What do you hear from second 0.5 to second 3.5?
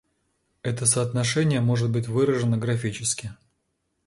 Это соотношение может быть выражено графически.